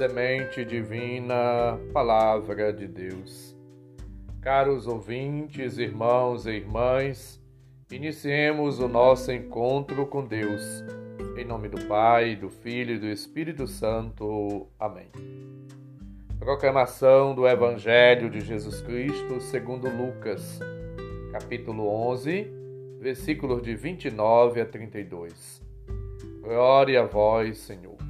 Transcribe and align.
Semente 0.00 0.64
Divina, 0.64 1.78
Palavra 1.92 2.72
de 2.72 2.88
Deus. 2.88 3.54
Caros 4.40 4.86
ouvintes, 4.86 5.76
irmãos 5.76 6.46
e 6.46 6.52
irmãs, 6.52 7.38
iniciemos 7.92 8.80
o 8.80 8.88
nosso 8.88 9.30
encontro 9.30 10.06
com 10.06 10.24
Deus. 10.24 10.62
Em 11.36 11.44
nome 11.44 11.68
do 11.68 11.86
Pai, 11.86 12.34
do 12.34 12.48
Filho 12.48 12.94
e 12.94 12.98
do 12.98 13.08
Espírito 13.08 13.66
Santo. 13.66 14.66
Amém. 14.78 15.10
Proclamação 16.38 17.34
do 17.34 17.46
Evangelho 17.46 18.30
de 18.30 18.40
Jesus 18.40 18.80
Cristo 18.80 19.38
segundo 19.42 19.86
Lucas, 19.86 20.60
capítulo 21.30 21.86
11, 22.08 22.50
versículos 22.98 23.60
de 23.60 23.74
29 23.74 24.62
a 24.62 24.64
32. 24.64 25.62
Glória 26.40 27.02
a 27.02 27.04
vós, 27.04 27.58
Senhor. 27.58 28.09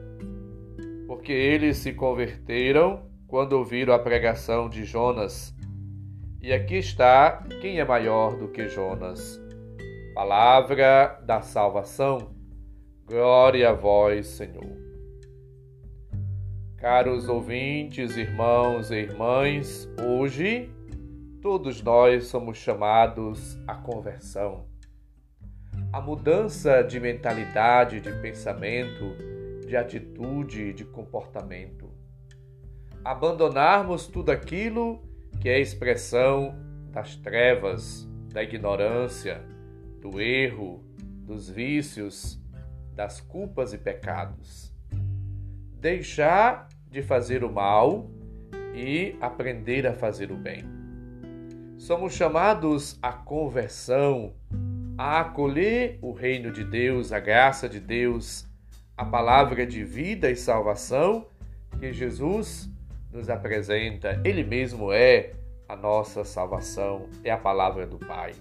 porque 1.21 1.33
eles 1.33 1.77
se 1.77 1.93
converteram 1.93 3.03
quando 3.27 3.53
ouviram 3.53 3.93
a 3.93 3.99
pregação 3.99 4.67
de 4.67 4.83
Jonas. 4.83 5.55
E 6.41 6.51
aqui 6.51 6.77
está 6.77 7.43
quem 7.61 7.79
é 7.79 7.85
maior 7.85 8.35
do 8.35 8.47
que 8.47 8.67
Jonas. 8.67 9.39
Palavra 10.15 11.21
da 11.23 11.39
salvação. 11.41 12.31
Glória 13.05 13.69
a 13.69 13.71
vós, 13.71 14.25
Senhor. 14.29 14.75
Caros 16.75 17.29
ouvintes, 17.29 18.17
irmãos 18.17 18.89
e 18.89 18.95
irmãs, 18.95 19.87
hoje 20.03 20.71
todos 21.39 21.83
nós 21.83 22.25
somos 22.25 22.57
chamados 22.57 23.59
à 23.67 23.75
conversão. 23.75 24.65
A 25.93 26.01
mudança 26.01 26.81
de 26.81 26.99
mentalidade, 26.99 28.01
de 28.01 28.11
pensamento, 28.23 29.30
de 29.71 29.77
atitude 29.77 30.63
e 30.63 30.73
de 30.73 30.83
comportamento. 30.83 31.89
Abandonarmos 33.05 34.05
tudo 34.05 34.29
aquilo 34.29 35.01
que 35.39 35.47
é 35.47 35.61
expressão 35.61 36.53
das 36.91 37.15
trevas, 37.15 38.05
da 38.33 38.43
ignorância, 38.43 39.41
do 40.01 40.19
erro, 40.19 40.83
dos 41.25 41.49
vícios, 41.49 42.37
das 42.93 43.21
culpas 43.21 43.71
e 43.71 43.77
pecados. 43.77 44.73
Deixar 45.79 46.67
de 46.89 47.01
fazer 47.01 47.41
o 47.41 47.49
mal 47.49 48.11
e 48.75 49.15
aprender 49.21 49.87
a 49.87 49.93
fazer 49.93 50.33
o 50.33 50.35
bem. 50.35 50.65
Somos 51.77 52.13
chamados 52.13 52.99
à 53.01 53.13
conversão, 53.13 54.33
a 54.97 55.21
acolher 55.21 55.97
o 56.01 56.11
reino 56.11 56.51
de 56.51 56.65
Deus, 56.65 57.13
a 57.13 57.21
graça 57.21 57.69
de 57.69 57.79
Deus, 57.79 58.50
a 59.01 59.05
palavra 59.05 59.65
de 59.65 59.83
vida 59.83 60.29
e 60.29 60.35
salvação 60.35 61.25
que 61.79 61.91
Jesus 61.91 62.69
nos 63.11 63.31
apresenta. 63.31 64.21
Ele 64.23 64.43
mesmo 64.43 64.93
é 64.93 65.31
a 65.67 65.75
nossa 65.75 66.23
salvação, 66.23 67.09
é 67.23 67.31
a 67.31 67.37
palavra 67.37 67.87
do 67.87 67.97
Pai. 67.97 68.35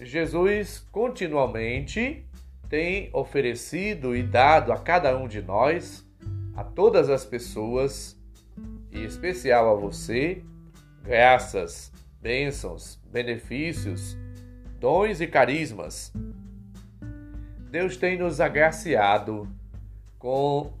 Jesus 0.00 0.78
continuamente 0.90 2.24
tem 2.70 3.10
oferecido 3.12 4.16
e 4.16 4.22
dado 4.22 4.72
a 4.72 4.78
cada 4.78 5.14
um 5.14 5.28
de 5.28 5.42
nós, 5.42 6.08
a 6.56 6.64
todas 6.64 7.10
as 7.10 7.26
pessoas, 7.26 8.18
e 8.90 9.00
em 9.00 9.04
especial 9.04 9.76
a 9.76 9.78
você, 9.78 10.42
graças, 11.02 11.92
bênçãos, 12.18 12.98
benefícios, 13.12 14.16
dons 14.80 15.20
e 15.20 15.26
carismas 15.26 16.10
Deus 17.74 17.96
tem 17.96 18.16
nos 18.16 18.40
agraciado 18.40 19.48
com 20.16 20.72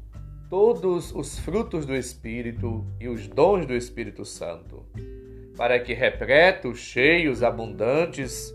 todos 0.48 1.12
os 1.12 1.36
frutos 1.36 1.84
do 1.84 1.92
Espírito 1.92 2.86
e 3.00 3.08
os 3.08 3.26
dons 3.26 3.66
do 3.66 3.74
Espírito 3.74 4.24
Santo, 4.24 4.86
para 5.56 5.80
que 5.80 5.92
repletos, 5.92 6.78
cheios, 6.78 7.42
abundantes, 7.42 8.54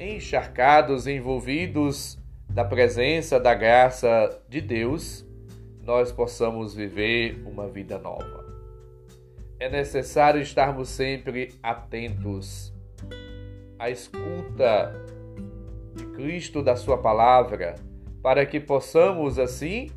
encharcados, 0.00 1.06
envolvidos 1.06 2.18
da 2.48 2.64
presença 2.64 3.38
da 3.38 3.52
graça 3.52 4.40
de 4.48 4.62
Deus, 4.62 5.22
nós 5.82 6.10
possamos 6.10 6.74
viver 6.74 7.42
uma 7.44 7.68
vida 7.68 7.98
nova. 7.98 8.42
É 9.60 9.68
necessário 9.68 10.40
estarmos 10.40 10.88
sempre 10.88 11.50
atentos 11.62 12.72
à 13.78 13.90
escuta 13.90 15.07
de 15.98 16.06
Cristo, 16.06 16.62
da 16.62 16.76
Sua 16.76 16.96
palavra, 16.96 17.74
para 18.22 18.46
que 18.46 18.60
possamos, 18.60 19.38
assim, 19.38 19.90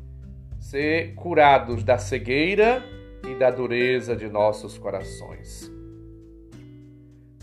ser 0.58 1.14
curados 1.14 1.82
da 1.84 1.96
cegueira 1.96 2.82
e 3.28 3.34
da 3.36 3.50
dureza 3.50 4.16
de 4.16 4.28
nossos 4.28 4.76
corações. 4.76 5.70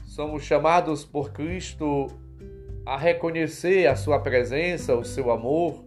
Somos 0.05 0.43
chamados 0.43 1.05
por 1.05 1.31
Cristo 1.31 2.07
a 2.85 2.97
reconhecer 2.97 3.87
a 3.87 3.95
Sua 3.95 4.19
presença, 4.19 4.93
o 4.95 5.05
seu 5.05 5.31
amor, 5.31 5.83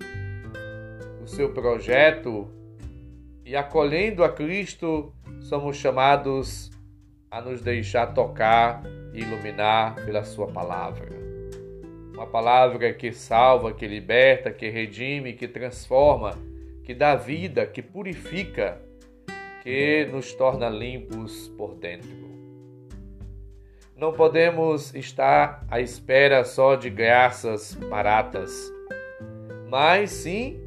o 1.22 1.27
seu 1.27 1.53
projeto, 1.53 2.49
e 3.44 3.55
acolhendo 3.55 4.25
a 4.25 4.31
Cristo, 4.31 5.12
somos 5.41 5.77
chamados 5.77 6.71
a 7.31 7.41
nos 7.41 7.61
deixar 7.61 8.15
tocar 8.15 8.82
e 9.12 9.21
iluminar 9.21 9.97
pela 9.97 10.25
Sua 10.25 10.47
palavra. 10.47 11.22
Uma 12.12 12.27
palavra 12.27 12.93
que 12.93 13.11
salva, 13.11 13.73
que 13.73 13.87
liberta, 13.87 14.53
que 14.53 14.69
redime, 14.69 15.33
que 15.33 15.49
transforma, 15.49 16.39
que 16.84 16.95
dá 16.95 17.17
vida, 17.17 17.67
que 17.67 17.81
purifica, 17.81 18.78
que 19.62 20.06
nos 20.12 20.34
torna 20.34 20.69
limpos 20.69 21.49
por 21.56 21.75
dentro. 21.75 22.31
Não 23.97 24.12
podemos 24.12 24.94
estar 24.94 25.64
à 25.70 25.81
espera 25.81 26.44
só 26.44 26.76
de 26.76 26.91
graças 26.91 27.75
baratas, 27.75 28.70
mas 29.70 30.11
sim 30.11 30.61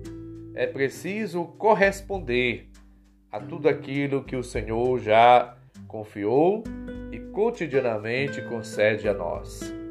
é 0.55 0.65
preciso 0.65 1.45
corresponder 1.59 2.69
a 3.31 3.39
tudo 3.39 3.69
aquilo 3.69 4.23
que 4.23 4.35
o 4.35 4.43
Senhor 4.43 4.99
já 4.99 5.55
confiou 5.87 6.63
e 7.11 7.19
cotidianamente 7.19 8.41
concede 8.43 9.07
a 9.07 9.13
nós 9.13 9.84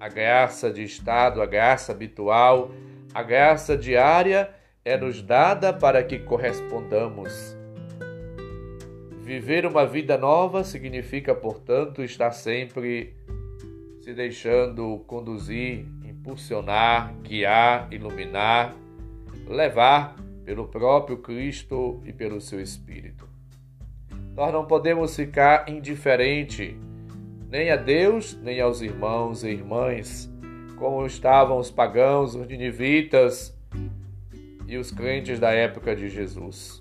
a 0.00 0.08
graça 0.08 0.72
de 0.72 0.82
estado, 0.82 1.42
a 1.42 1.46
graça 1.46 1.92
habitual, 1.92 2.70
a 3.12 3.22
graça 3.22 3.76
diária 3.76 4.50
é 4.82 4.96
nos 4.96 5.20
dada 5.20 5.74
para 5.74 6.02
que 6.02 6.18
correspondamos. 6.18 7.54
Viver 9.22 9.66
uma 9.66 9.86
vida 9.86 10.16
nova 10.16 10.64
significa, 10.64 11.34
portanto, 11.34 12.02
estar 12.02 12.32
sempre 12.32 13.14
se 14.00 14.14
deixando 14.14 15.04
conduzir, 15.06 15.86
impulsionar, 16.04 17.14
guiar, 17.22 17.92
iluminar, 17.92 18.74
levar 19.46 20.16
pelo 20.44 20.66
próprio 20.66 21.18
Cristo 21.18 22.00
e 22.06 22.12
pelo 22.12 22.40
seu 22.40 22.60
Espírito. 22.60 23.28
Nós 24.34 24.50
não 24.52 24.64
podemos 24.64 25.14
ficar 25.14 25.68
indiferente 25.68 26.76
nem 27.50 27.70
a 27.70 27.76
Deus, 27.76 28.38
nem 28.40 28.60
aos 28.60 28.80
irmãos 28.80 29.42
e 29.42 29.48
irmãs, 29.48 30.30
como 30.76 31.04
estavam 31.04 31.58
os 31.58 31.70
pagãos, 31.70 32.36
os 32.36 32.46
ninivitas 32.46 33.58
e 34.68 34.76
os 34.76 34.92
crentes 34.92 35.40
da 35.40 35.50
época 35.50 35.96
de 35.96 36.08
Jesus. 36.08 36.80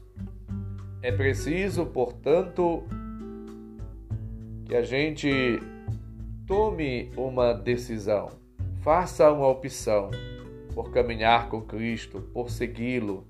É 1.01 1.12
preciso, 1.12 1.88
portanto, 1.88 2.83
que 4.66 4.75
a 4.75 4.83
gente 4.83 5.60
tome 6.45 7.12
uma 7.18 7.51
decisão, 7.51 8.30
faça 8.81 9.31
uma 9.31 9.48
opção 9.48 10.12
por 10.75 10.92
caminhar 10.92 11.50
com 11.50 11.62
Cristo, 11.62 12.21
por 12.31 12.51
segui-lo, 12.51 13.27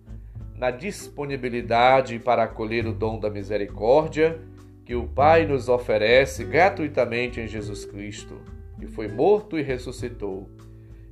na 0.56 0.72
disponibilidade 0.72 2.20
para 2.20 2.44
acolher 2.44 2.86
o 2.86 2.92
dom 2.92 3.18
da 3.18 3.30
misericórdia 3.30 4.42
que 4.90 4.96
o 4.96 5.06
Pai 5.06 5.46
nos 5.46 5.70
oferece 5.70 6.44
gratuitamente 6.44 7.40
em 7.40 7.48
Jesus 7.48 7.86
Cristo, 7.86 8.42
que 8.80 8.88
foi 8.88 9.08
morto 9.08 9.56
e 9.56 9.62
ressuscitou, 9.62 10.50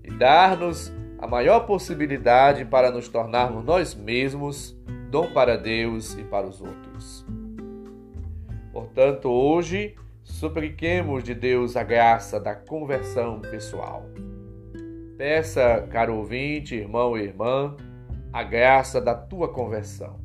e 0.03 0.09
dar-nos 0.09 0.91
a 1.19 1.27
maior 1.27 1.59
possibilidade 1.67 2.65
para 2.65 2.89
nos 2.89 3.07
tornarmos 3.07 3.63
nós 3.63 3.93
mesmos 3.93 4.75
dom 5.11 5.31
para 5.31 5.55
Deus 5.55 6.15
e 6.15 6.23
para 6.23 6.47
os 6.47 6.59
outros. 6.59 7.23
Portanto, 8.73 9.29
hoje, 9.29 9.93
supliquemos 10.23 11.23
de 11.23 11.35
Deus 11.35 11.77
a 11.77 11.83
graça 11.83 12.39
da 12.39 12.55
conversão 12.55 13.39
pessoal. 13.41 14.09
Peça, 15.19 15.87
caro 15.91 16.15
ouvinte, 16.15 16.73
irmão 16.73 17.15
e 17.15 17.21
irmã, 17.21 17.77
a 18.33 18.41
graça 18.41 18.99
da 18.99 19.13
tua 19.13 19.47
conversão. 19.49 20.19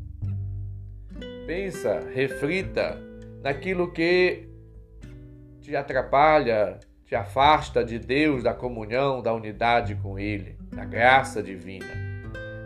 Pensa, 1.47 2.01
reflita 2.15 3.12
naquilo 3.43 3.93
que 3.93 4.49
te 5.61 5.75
atrapalha, 5.77 6.79
te 7.05 7.15
afasta 7.15 7.85
de 7.85 7.99
Deus, 7.99 8.43
da 8.43 8.55
comunhão, 8.55 9.21
da 9.21 9.35
unidade 9.35 9.95
com 9.97 10.19
Ele, 10.19 10.57
da 10.71 10.85
graça 10.85 11.43
divina. 11.43 11.87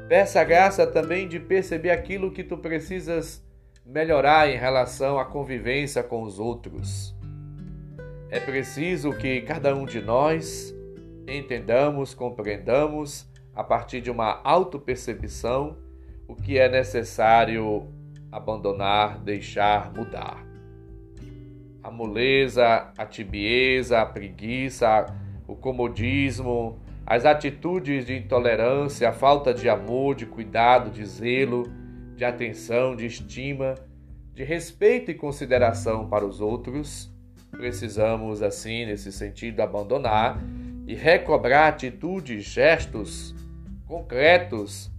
Peça 0.08 0.40
a 0.40 0.44
graça 0.44 0.86
também 0.86 1.26
de 1.26 1.40
perceber 1.40 1.90
aquilo 1.90 2.30
que 2.30 2.44
tu 2.44 2.56
precisas 2.56 3.44
melhorar 3.84 4.48
em 4.48 4.56
relação 4.56 5.18
à 5.18 5.24
convivência 5.24 6.02
com 6.02 6.22
os 6.22 6.38
outros. 6.38 7.14
É 8.30 8.38
preciso 8.38 9.12
que 9.12 9.40
cada 9.40 9.74
um 9.74 9.84
de 9.84 10.00
nós 10.00 10.74
entendamos, 11.26 12.14
compreendamos, 12.14 13.28
a 13.54 13.64
partir 13.64 14.00
de 14.00 14.10
uma 14.10 14.40
autopercepção, 14.44 15.76
o 16.28 16.34
que 16.34 16.58
é 16.58 16.68
necessário 16.68 17.88
abandonar, 18.30 19.18
deixar, 19.18 19.92
mudar. 19.92 20.44
A 21.86 21.90
moleza, 21.92 22.92
a 22.98 23.06
tibieza, 23.06 24.00
a 24.00 24.06
preguiça, 24.06 25.06
o 25.46 25.54
comodismo, 25.54 26.80
as 27.06 27.24
atitudes 27.24 28.04
de 28.04 28.16
intolerância, 28.16 29.08
a 29.08 29.12
falta 29.12 29.54
de 29.54 29.68
amor, 29.68 30.16
de 30.16 30.26
cuidado, 30.26 30.90
de 30.90 31.06
zelo, 31.06 31.62
de 32.16 32.24
atenção, 32.24 32.96
de 32.96 33.06
estima, 33.06 33.76
de 34.34 34.42
respeito 34.42 35.12
e 35.12 35.14
consideração 35.14 36.08
para 36.08 36.26
os 36.26 36.40
outros, 36.40 37.08
precisamos, 37.52 38.42
assim, 38.42 38.84
nesse 38.86 39.12
sentido, 39.12 39.60
abandonar 39.60 40.42
e 40.88 40.94
recobrar 40.96 41.68
atitudes, 41.68 42.42
gestos 42.46 43.32
concretos 43.86 44.90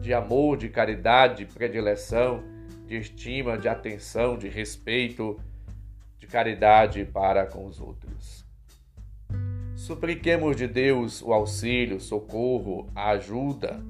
de 0.00 0.14
amor, 0.14 0.56
de 0.56 0.68
caridade, 0.68 1.44
de 1.44 1.52
predileção, 1.52 2.44
de 2.86 2.96
estima, 2.96 3.58
de 3.58 3.68
atenção, 3.68 4.38
de 4.38 4.48
respeito, 4.48 5.36
de 6.18 6.26
caridade 6.26 7.04
para 7.04 7.46
com 7.46 7.66
os 7.66 7.80
outros. 7.80 8.46
Supliquemos 9.76 10.56
de 10.56 10.66
Deus 10.66 11.22
o 11.22 11.32
auxílio, 11.32 12.00
socorro, 12.00 12.90
a 12.94 13.10
ajuda, 13.10 13.80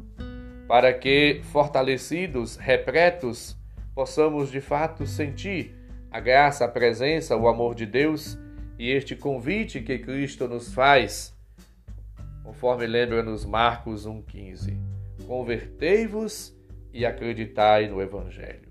para 0.67 0.93
que, 0.93 1.41
fortalecidos, 1.45 2.57
repletos, 2.57 3.57
possamos 3.95 4.51
de 4.51 4.61
fato 4.61 5.07
sentir 5.07 5.75
a 6.11 6.21
graça, 6.21 6.65
a 6.65 6.69
presença, 6.69 7.37
o 7.37 7.49
amor 7.49 7.75
de 7.75 7.87
Deus 7.87 8.39
e 8.79 8.91
este 8.91 9.17
convite 9.17 9.81
que 9.81 9.99
Cristo 9.99 10.47
nos 10.47 10.73
faz 10.73 11.37
conforme 12.45 12.87
lembra-nos 12.87 13.45
Marcos 13.45 14.07
1,15. 14.07 14.75
Convertei-vos 15.27 16.57
e 16.95 17.05
acreditai 17.05 17.89
no 17.89 18.01
Evangelho. 18.01 18.69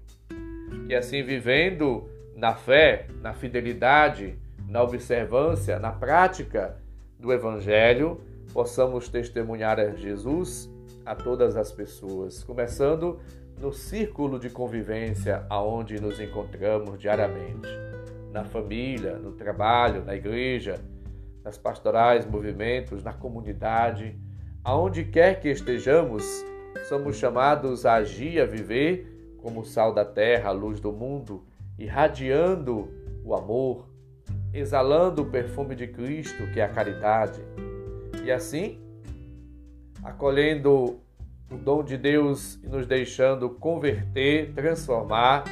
E 0.89 0.95
assim, 0.95 1.21
vivendo 1.21 2.09
na 2.37 2.53
fé, 2.53 3.07
na 3.19 3.33
fidelidade, 3.33 4.37
na 4.69 4.83
observância, 4.83 5.79
na 5.79 5.91
prática 5.91 6.77
do 7.19 7.33
Evangelho, 7.33 8.21
possamos 8.53 9.09
testemunhar 9.09 9.79
a 9.79 9.89
Jesus 9.95 10.69
a 11.03 11.15
todas 11.15 11.57
as 11.57 11.71
pessoas, 11.71 12.43
começando 12.43 13.19
no 13.59 13.73
círculo 13.73 14.37
de 14.37 14.51
convivência 14.51 15.47
aonde 15.49 15.99
nos 15.99 16.19
encontramos 16.19 16.99
diariamente, 16.99 17.67
na 18.31 18.43
família, 18.43 19.17
no 19.17 19.31
trabalho, 19.31 20.05
na 20.05 20.15
igreja, 20.15 20.79
nas 21.43 21.57
pastorais, 21.57 22.23
movimentos, 22.23 23.03
na 23.03 23.13
comunidade, 23.13 24.15
aonde 24.63 25.05
quer 25.05 25.39
que 25.39 25.49
estejamos, 25.49 26.23
somos 26.87 27.15
chamados 27.15 27.83
a 27.83 27.95
agir, 27.95 28.39
a 28.39 28.45
viver 28.45 29.35
como 29.41 29.65
sal 29.65 29.91
da 29.91 30.05
terra, 30.05 30.51
luz 30.51 30.79
do 30.79 30.91
mundo, 30.91 31.46
irradiando 31.77 32.89
o 33.23 33.35
amor, 33.35 33.87
exalando 34.53 35.21
o 35.21 35.25
perfume 35.25 35.75
de 35.75 35.87
Cristo, 35.87 36.51
que 36.51 36.59
é 36.59 36.63
a 36.63 36.69
caridade. 36.69 37.41
E 38.23 38.31
assim, 38.31 38.79
acolhendo 40.03 40.99
o 41.51 41.57
dom 41.57 41.83
de 41.83 41.97
Deus 41.97 42.59
e 42.63 42.67
nos 42.67 42.85
deixando 42.85 43.49
converter, 43.49 44.53
transformar 44.53 45.43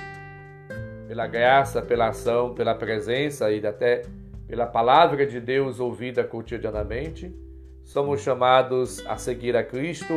pela 1.08 1.28
graça, 1.28 1.82
pela 1.82 2.10
ação, 2.10 2.54
pela 2.54 2.76
presença 2.76 3.52
e 3.52 3.66
até 3.66 4.02
pela 4.48 4.66
palavra 4.66 5.26
de 5.26 5.40
Deus 5.40 5.80
ouvida 5.80 6.24
cotidianamente, 6.24 7.34
somos 7.84 8.22
chamados 8.22 9.06
a 9.08 9.16
seguir 9.16 9.56
a 9.56 9.64
Cristo 9.64 10.14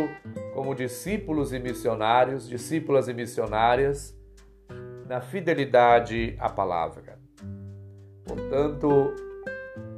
como 0.54 0.74
discípulos 0.74 1.52
e 1.52 1.58
missionários, 1.58 2.48
discípulas 2.48 3.08
e 3.08 3.14
missionárias, 3.14 4.17
na 5.08 5.22
fidelidade 5.22 6.36
à 6.38 6.50
palavra. 6.50 7.18
Portanto, 8.26 9.14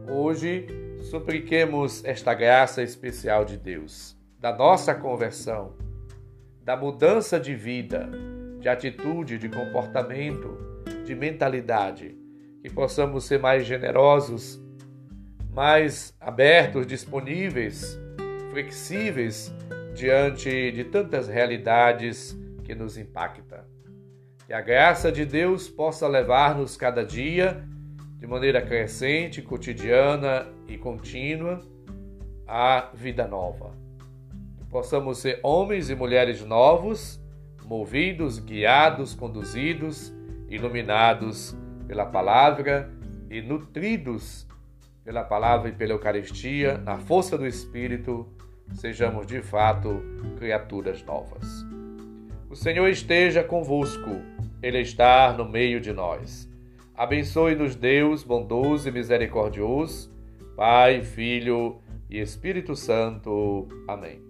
hoje 0.09 0.69
supliquemos 1.11 2.05
esta 2.05 2.33
graça 2.33 2.81
especial 2.81 3.45
de 3.45 3.57
Deus, 3.57 4.17
da 4.39 4.57
nossa 4.57 4.95
conversão, 4.95 5.75
da 6.63 6.77
mudança 6.77 7.41
de 7.41 7.57
vida, 7.57 8.09
de 8.61 8.69
atitude, 8.69 9.37
de 9.37 9.49
comportamento, 9.49 10.57
de 11.05 11.15
mentalidade 11.17 12.17
que 12.63 12.71
possamos 12.71 13.25
ser 13.25 13.41
mais 13.41 13.67
generosos, 13.67 14.63
mais 15.51 16.15
abertos, 16.21 16.87
disponíveis, 16.87 17.99
flexíveis 18.51 19.53
diante 19.93 20.71
de 20.71 20.85
tantas 20.85 21.27
realidades 21.27 22.39
que 22.63 22.77
nos 22.77 22.97
impactam. 22.97 23.65
Que 24.51 24.55
a 24.55 24.61
graça 24.61 25.13
de 25.13 25.25
Deus 25.25 25.69
possa 25.69 26.09
levar-nos 26.09 26.77
cada 26.77 27.05
dia, 27.05 27.63
de 28.19 28.27
maneira 28.27 28.61
crescente, 28.61 29.41
cotidiana 29.41 30.45
e 30.67 30.77
contínua, 30.77 31.61
à 32.49 32.91
vida 32.93 33.29
nova. 33.29 33.71
Que 34.59 34.65
possamos 34.65 35.19
ser 35.19 35.39
homens 35.45 35.89
e 35.89 35.95
mulheres 35.95 36.45
novos, 36.45 37.23
movidos, 37.65 38.41
guiados, 38.41 39.15
conduzidos, 39.15 40.13
iluminados 40.49 41.57
pela 41.87 42.07
palavra 42.07 42.91
e 43.31 43.41
nutridos 43.41 44.49
pela 45.05 45.23
palavra 45.23 45.69
e 45.69 45.73
pela 45.73 45.93
Eucaristia, 45.93 46.77
na 46.77 46.99
força 46.99 47.39
do 47.39 47.47
Espírito, 47.47 48.27
sejamos 48.75 49.29
de 49.29 49.43
fato 49.43 50.03
criaturas 50.37 51.05
novas. 51.05 51.65
O 52.51 52.57
Senhor 52.57 52.89
esteja 52.89 53.45
convosco, 53.45 54.11
Ele 54.63 54.81
está 54.81 55.33
no 55.33 55.49
meio 55.49 55.81
de 55.81 55.93
nós. 55.93 56.51
Abençoe-nos, 56.95 57.75
Deus 57.75 58.23
bondoso 58.23 58.89
e 58.89 58.93
misericordioso, 58.93 60.13
Pai, 60.55 61.03
Filho 61.03 61.81
e 62.11 62.21
Espírito 62.21 62.77
Santo. 62.77 63.67
Amém. 63.89 64.21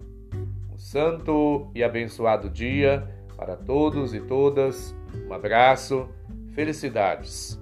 Um 0.72 0.78
santo 0.78 1.70
e 1.74 1.82
abençoado 1.82 2.48
dia 2.48 3.08
para 3.36 3.56
todos 3.56 4.14
e 4.14 4.20
todas. 4.20 4.94
Um 5.28 5.32
abraço 5.32 6.08
Felicidades! 6.54 7.59